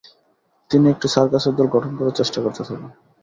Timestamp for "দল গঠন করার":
1.55-2.17